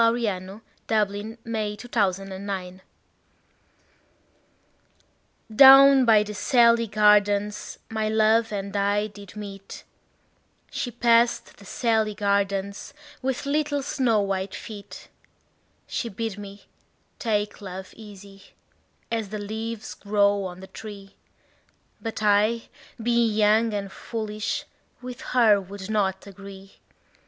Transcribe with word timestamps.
William 0.01 0.63
Butler 0.87 1.37
Yeats 1.45 1.45
Down 1.45 1.45
by 1.45 1.75
the 1.75 1.85
Salley 1.93 2.37
Gardens 2.39 2.79
DOWN 5.55 6.05
by 6.05 6.23
the 6.23 6.33
salley 6.33 6.87
gardens 6.87 7.77
my 7.87 8.09
love 8.09 8.51
and 8.51 8.75
I 8.75 9.05
did 9.05 9.35
meet; 9.35 9.83
She 10.71 10.89
passed 10.89 11.57
the 11.57 11.65
salley 11.65 12.15
gardens 12.15 12.95
with 13.21 13.45
little 13.45 13.83
snow 13.83 14.21
white 14.21 14.55
feet. 14.55 15.07
She 15.85 16.09
bid 16.09 16.35
me 16.35 16.63
take 17.19 17.61
love 17.61 17.93
easy, 17.95 18.41
as 19.11 19.29
the 19.29 19.37
leaves 19.37 19.93
grow 19.93 20.45
on 20.45 20.61
the 20.61 20.65
tree; 20.65 21.15
But 22.01 22.23
I, 22.23 22.69
being 22.99 23.31
young 23.35 23.71
and 23.75 23.91
foolish, 23.91 24.65
with 24.99 25.21
her 25.21 25.61
would 25.61 25.91
not 25.91 26.25
agree. 26.25 26.79